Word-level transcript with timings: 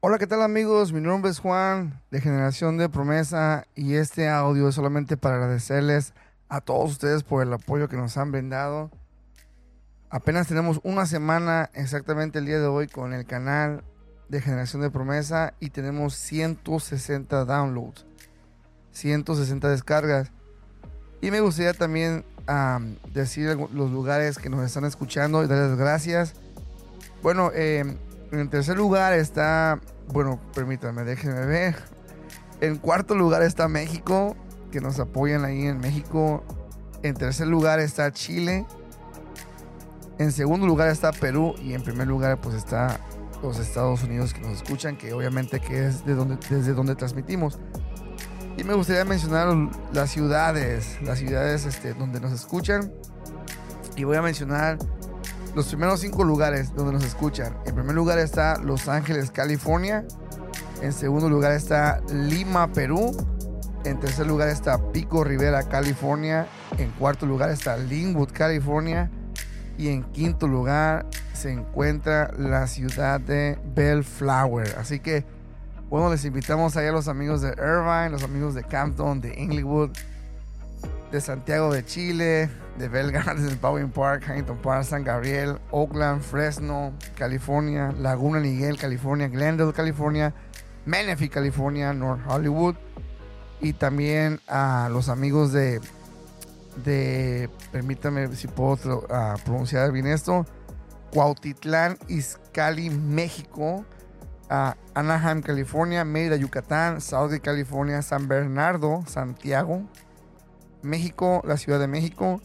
Hola, 0.00 0.18
¿qué 0.18 0.28
tal 0.28 0.42
amigos? 0.42 0.92
Mi 0.92 1.00
nombre 1.00 1.28
es 1.28 1.40
Juan 1.40 2.00
de 2.12 2.20
Generación 2.20 2.78
de 2.78 2.88
Promesa 2.88 3.66
y 3.74 3.94
este 3.94 4.28
audio 4.28 4.68
es 4.68 4.76
solamente 4.76 5.16
para 5.16 5.34
agradecerles 5.34 6.14
a 6.48 6.60
todos 6.60 6.92
ustedes 6.92 7.24
por 7.24 7.42
el 7.42 7.52
apoyo 7.52 7.88
que 7.88 7.96
nos 7.96 8.16
han 8.16 8.30
brindado. 8.30 8.92
Apenas 10.08 10.46
tenemos 10.46 10.78
una 10.84 11.04
semana 11.04 11.68
exactamente 11.74 12.38
el 12.38 12.46
día 12.46 12.60
de 12.60 12.68
hoy 12.68 12.86
con 12.86 13.12
el 13.12 13.26
canal 13.26 13.82
de 14.28 14.40
Generación 14.40 14.82
de 14.82 14.90
Promesa 14.90 15.54
y 15.58 15.70
tenemos 15.70 16.14
160 16.14 17.44
downloads, 17.44 18.06
160 18.92 19.68
descargas. 19.68 20.30
Y 21.20 21.32
me 21.32 21.40
gustaría 21.40 21.74
también 21.74 22.24
decir 23.12 23.56
los 23.72 23.90
lugares 23.90 24.38
que 24.38 24.48
nos 24.48 24.64
están 24.64 24.84
escuchando 24.84 25.42
y 25.42 25.48
darles 25.48 25.76
gracias. 25.76 26.34
Bueno, 27.20 27.50
eh, 27.52 27.96
en 28.32 28.50
tercer 28.50 28.76
lugar 28.76 29.12
está, 29.14 29.80
bueno, 30.12 30.40
permítanme, 30.54 31.04
déjenme 31.04 31.46
ver. 31.46 31.76
En 32.60 32.76
cuarto 32.76 33.14
lugar 33.14 33.42
está 33.42 33.68
México, 33.68 34.36
que 34.70 34.80
nos 34.80 34.98
apoyan 34.98 35.44
ahí 35.44 35.66
en 35.66 35.78
México. 35.78 36.44
En 37.02 37.14
tercer 37.14 37.46
lugar 37.46 37.80
está 37.80 38.12
Chile. 38.12 38.66
En 40.18 40.32
segundo 40.32 40.66
lugar 40.66 40.88
está 40.88 41.12
Perú 41.12 41.54
y 41.62 41.74
en 41.74 41.82
primer 41.82 42.08
lugar 42.08 42.40
pues 42.40 42.56
está 42.56 42.98
los 43.42 43.58
Estados 43.60 44.02
Unidos 44.02 44.34
que 44.34 44.40
nos 44.40 44.56
escuchan, 44.56 44.96
que 44.96 45.12
obviamente 45.12 45.60
que 45.60 45.86
es 45.86 46.04
de 46.04 46.14
donde, 46.14 46.36
desde 46.50 46.74
donde 46.74 46.96
transmitimos. 46.96 47.58
Y 48.56 48.64
me 48.64 48.74
gustaría 48.74 49.04
mencionar 49.04 49.54
las 49.92 50.10
ciudades, 50.10 50.98
las 51.02 51.20
ciudades 51.20 51.64
este, 51.64 51.94
donde 51.94 52.20
nos 52.20 52.32
escuchan. 52.32 52.92
Y 53.94 54.02
voy 54.02 54.16
a 54.16 54.22
mencionar 54.22 54.78
los 55.58 55.66
primeros 55.66 55.98
cinco 55.98 56.22
lugares 56.22 56.72
donde 56.72 56.92
nos 56.92 57.02
escuchan. 57.02 57.52
En 57.66 57.74
primer 57.74 57.92
lugar 57.92 58.20
está 58.20 58.58
Los 58.58 58.86
Ángeles, 58.86 59.32
California. 59.32 60.04
En 60.82 60.92
segundo 60.92 61.28
lugar 61.28 61.50
está 61.50 62.00
Lima, 62.12 62.72
Perú. 62.72 63.10
En 63.84 63.98
tercer 63.98 64.28
lugar 64.28 64.50
está 64.50 64.78
Pico 64.92 65.24
Rivera, 65.24 65.64
California. 65.64 66.46
En 66.78 66.92
cuarto 66.92 67.26
lugar 67.26 67.50
está 67.50 67.76
Linwood, 67.76 68.30
California. 68.30 69.10
Y 69.76 69.88
en 69.88 70.04
quinto 70.04 70.46
lugar 70.46 71.06
se 71.32 71.50
encuentra 71.50 72.30
la 72.38 72.68
ciudad 72.68 73.18
de 73.18 73.58
Bellflower. 73.74 74.76
Así 74.78 75.00
que, 75.00 75.24
bueno, 75.90 76.08
les 76.08 76.24
invitamos 76.24 76.76
allá 76.76 76.90
a 76.90 76.92
los 76.92 77.08
amigos 77.08 77.42
de 77.42 77.48
Irvine, 77.48 78.10
los 78.10 78.22
amigos 78.22 78.54
de 78.54 78.62
Campton, 78.62 79.20
de 79.20 79.34
Inglewood, 79.36 79.90
de 81.10 81.20
Santiago 81.20 81.72
de 81.72 81.84
Chile, 81.84 82.50
de 82.78 82.88
Bell 82.88 83.10
Gardens, 83.12 83.60
Bowen 83.60 83.90
Park, 83.90 84.24
Huntington 84.28 84.58
Park, 84.58 84.84
San 84.84 85.04
Gabriel, 85.04 85.58
Oakland, 85.70 86.22
Fresno, 86.22 86.92
California, 87.16 87.92
Laguna 87.98 88.40
Niguel, 88.40 88.78
California, 88.78 89.28
Glendale, 89.28 89.72
California, 89.72 90.34
Menifee, 90.84 91.28
California, 91.28 91.92
North 91.92 92.20
Hollywood 92.28 92.76
y 93.60 93.72
también 93.72 94.40
a 94.46 94.88
los 94.90 95.08
amigos 95.08 95.52
de, 95.52 95.80
de 96.84 97.50
permítame 97.72 98.28
si 98.34 98.46
puedo 98.46 99.06
pronunciar 99.44 99.90
bien 99.92 100.06
esto, 100.06 100.46
Cuautitlán, 101.10 101.98
Izcali, 102.08 102.90
México, 102.90 103.84
uh, 104.50 104.72
Anaheim, 104.94 105.42
California, 105.42 106.04
Mérida, 106.04 106.36
Yucatán, 106.36 107.00
Saudi, 107.00 107.40
California, 107.40 108.02
San 108.02 108.28
Bernardo, 108.28 109.02
Santiago, 109.06 109.82
México, 110.82 111.42
la 111.44 111.56
Ciudad 111.56 111.78
de 111.78 111.88
México, 111.88 112.40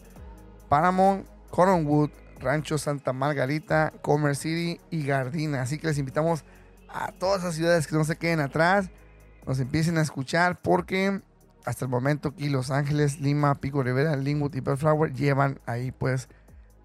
Paramount, 0.68 1.26
Cottonwood, 1.50 2.10
Rancho 2.40 2.78
Santa 2.78 3.12
Margarita, 3.12 3.92
Commerce 4.02 4.42
City 4.42 4.80
y 4.90 5.06
Gardina. 5.06 5.62
Así 5.62 5.78
que 5.78 5.86
les 5.86 5.98
invitamos 5.98 6.44
a 6.88 7.12
todas 7.12 7.40
esas 7.42 7.54
ciudades 7.54 7.86
que 7.86 7.96
no 7.96 8.04
se 8.04 8.16
queden 8.16 8.40
atrás, 8.40 8.90
nos 9.46 9.60
empiecen 9.60 9.98
a 9.98 10.02
escuchar 10.02 10.60
porque 10.60 11.20
hasta 11.64 11.84
el 11.84 11.90
momento 11.90 12.28
aquí 12.28 12.48
Los 12.48 12.70
Ángeles, 12.70 13.20
Lima, 13.20 13.54
Pico 13.54 13.82
Rivera, 13.82 14.16
Linwood 14.16 14.54
y 14.54 14.60
Bellflower 14.60 15.12
llevan 15.12 15.60
ahí 15.66 15.92
pues 15.92 16.28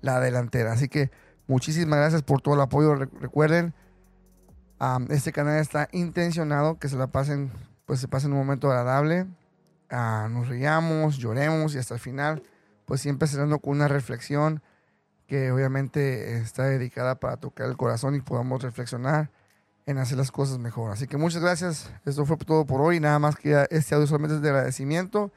la 0.01 0.19
delantera. 0.19 0.71
Así 0.71 0.87
que 0.87 1.11
muchísimas 1.47 1.99
gracias 1.99 2.23
por 2.23 2.41
todo 2.41 2.55
el 2.55 2.61
apoyo. 2.61 2.95
Recuerden, 2.95 3.73
este 5.09 5.33
canal 5.33 5.59
está 5.59 5.89
intencionado 5.91 6.79
que 6.79 6.87
se 6.87 6.95
la 6.95 7.07
pasen, 7.07 7.51
pues 7.85 7.99
se 7.99 8.07
pasen 8.07 8.31
un 8.31 8.37
momento 8.37 8.69
agradable. 8.69 9.27
Ah, 9.89 10.27
nos 10.29 10.47
riamos, 10.47 11.17
lloremos 11.17 11.75
y 11.75 11.77
hasta 11.77 11.95
el 11.95 11.99
final 11.99 12.43
pues 12.89 13.01
siempre 13.01 13.27
cerrando 13.27 13.59
con 13.59 13.73
una 13.73 13.87
reflexión 13.87 14.63
que 15.27 15.51
obviamente 15.51 16.37
está 16.37 16.63
dedicada 16.63 17.19
para 17.19 17.37
tocar 17.37 17.67
el 17.67 17.77
corazón 17.77 18.15
y 18.15 18.19
podamos 18.19 18.63
reflexionar 18.63 19.29
en 19.85 19.99
hacer 19.99 20.17
las 20.17 20.31
cosas 20.31 20.57
mejor. 20.57 20.91
Así 20.91 21.05
que 21.05 21.15
muchas 21.15 21.39
gracias. 21.43 21.91
Esto 22.03 22.25
fue 22.25 22.35
todo 22.37 22.65
por 22.65 22.81
hoy. 22.81 22.99
Nada 22.99 23.19
más 23.19 23.35
que 23.35 23.67
este 23.69 23.93
audio 23.93 24.07
solamente 24.07 24.37
es 24.37 24.41
de 24.41 24.49
agradecimiento. 24.49 25.31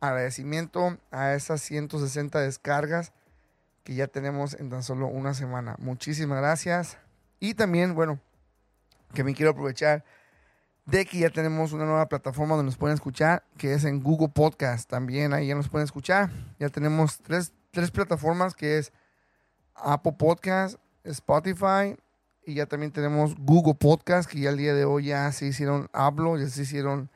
Agradecimiento 0.00 0.96
a 1.10 1.34
esas 1.34 1.60
160 1.60 2.40
descargas 2.40 3.12
que 3.84 3.94
ya 3.94 4.06
tenemos 4.06 4.54
en 4.54 4.70
tan 4.70 4.82
solo 4.82 5.06
una 5.06 5.34
semana. 5.34 5.76
Muchísimas 5.78 6.38
gracias. 6.38 6.96
Y 7.40 7.52
también, 7.52 7.94
bueno, 7.94 8.20
que 9.12 9.22
me 9.22 9.34
quiero 9.34 9.50
aprovechar 9.50 10.02
de 10.86 11.04
que 11.04 11.18
ya 11.18 11.30
tenemos 11.30 11.72
una 11.72 11.84
nueva 11.84 12.08
plataforma 12.08 12.54
donde 12.54 12.66
nos 12.66 12.76
pueden 12.76 12.94
escuchar, 12.94 13.42
que 13.58 13.74
es 13.74 13.84
en 13.84 14.00
Google 14.00 14.28
Podcast. 14.28 14.88
También 14.88 15.32
ahí 15.34 15.48
ya 15.48 15.56
nos 15.56 15.68
pueden 15.68 15.84
escuchar. 15.84 16.30
Ya 16.60 16.68
tenemos 16.68 17.18
tres, 17.18 17.52
plataformas, 17.92 18.54
que 18.54 18.78
es 18.78 18.92
Apple 19.74 20.14
Podcast, 20.16 20.78
Spotify 21.02 21.96
y 22.44 22.54
ya 22.54 22.66
también 22.66 22.92
tenemos 22.92 23.34
Google 23.36 23.74
Podcast, 23.74 24.30
que 24.30 24.38
ya 24.38 24.50
el 24.50 24.56
día 24.56 24.74
de 24.74 24.84
hoy 24.84 25.06
ya 25.06 25.30
se 25.32 25.46
hicieron, 25.46 25.90
hablo, 25.92 26.38
ya 26.38 26.48
se 26.48 26.62
hicieron, 26.62 27.10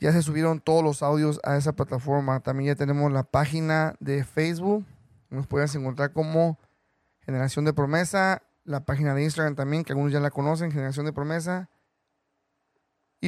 ya 0.00 0.12
se 0.12 0.22
subieron 0.22 0.60
todos 0.60 0.82
los 0.82 1.02
audios 1.02 1.38
a 1.44 1.58
esa 1.58 1.72
plataforma. 1.72 2.40
También 2.40 2.68
ya 2.68 2.74
tenemos 2.76 3.12
la 3.12 3.24
página 3.24 3.94
de 4.00 4.24
Facebook, 4.24 4.86
nos 5.28 5.46
puedes 5.46 5.74
encontrar 5.74 6.14
como 6.14 6.58
Generación 7.20 7.66
de 7.66 7.74
Promesa, 7.74 8.42
la 8.64 8.86
página 8.86 9.14
de 9.14 9.22
Instagram 9.22 9.54
también, 9.54 9.84
que 9.84 9.92
algunos 9.92 10.12
ya 10.12 10.20
la 10.20 10.30
conocen, 10.30 10.72
Generación 10.72 11.04
de 11.04 11.12
Promesa 11.12 11.68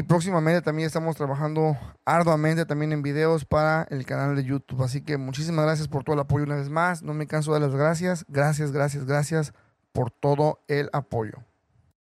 próximamente 0.07 0.63
también 0.63 0.87
estamos 0.87 1.17
trabajando 1.17 1.77
arduamente 2.05 2.67
también 2.67 2.93
en 2.93 3.03
videos 3.03 3.45
para 3.45 3.87
el 3.91 4.05
canal 4.07 4.37
de 4.37 4.45
YouTube. 4.45 4.83
Así 4.83 5.03
que 5.03 5.17
muchísimas 5.17 5.65
gracias 5.65 5.89
por 5.89 6.05
todo 6.05 6.15
el 6.15 6.21
apoyo 6.21 6.45
una 6.45 6.57
vez 6.57 6.69
más. 6.69 7.03
No 7.03 7.15
me 7.15 7.27
canso 7.27 7.55
de 7.55 7.61
las 7.61 7.75
gracias. 7.75 8.25
Gracias, 8.29 8.73
gracias, 8.73 9.05
gracias 9.05 9.53
por 9.93 10.11
todo 10.11 10.61
el 10.69 10.89
apoyo. 10.93 11.45